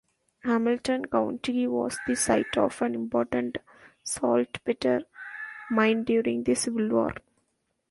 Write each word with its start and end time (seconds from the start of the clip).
Hamilton 0.45 1.05
County 1.05 1.67
was 1.67 1.99
the 2.07 2.15
site 2.15 2.57
of 2.57 2.81
an 2.81 2.95
important 2.95 3.59
saltpeter 4.03 5.03
mine 5.69 6.03
during 6.03 6.43
the 6.43 6.55
Civil 6.55 6.89
War. 6.89 7.13